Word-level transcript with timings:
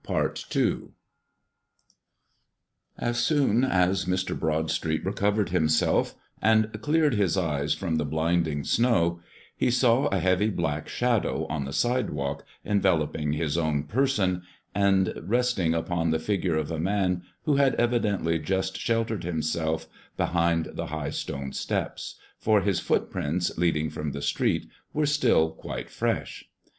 II 0.09 0.85
As 2.97 3.19
soon 3.19 3.63
as 3.63 4.05
Mr. 4.05 4.35
Broadstreet 4.39 5.05
recovered 5.05 5.49
himself 5.49 6.15
and 6.41 6.71
cleared 6.81 7.13
his 7.13 7.37
eyes 7.37 7.75
from 7.75 7.97
the 7.97 8.03
blinding 8.03 8.63
snow, 8.63 9.21
he 9.55 9.69
saw 9.69 10.07
a 10.07 10.17
heavy, 10.17 10.49
black 10.49 10.89
Shadow 10.89 11.45
on 11.51 11.65
the 11.65 11.71
sidewalk 11.71 12.43
enveloping 12.65 13.33
his 13.33 13.59
own 13.59 13.83
person 13.83 14.41
and 14.73 15.13
resting 15.21 15.75
upon 15.75 16.09
the 16.09 16.17
figure 16.17 16.55
of 16.57 16.71
a 16.71 16.79
man 16.79 17.21
who 17.43 17.57
had 17.57 17.75
evidently 17.75 18.39
just 18.39 18.79
sheltered 18.79 19.23
himself 19.23 19.85
behind 20.17 20.69
the 20.73 20.87
high 20.87 21.11
stone 21.11 21.53
steps, 21.53 22.15
for 22.39 22.61
his 22.61 22.79
footprints 22.79 23.55
leading 23.55 23.91
from 23.91 24.13
the 24.13 24.21
street 24.23 24.67
were 24.93 25.05
still 25.05 25.51
quite 25.51 25.91
fresh. 25.91 26.49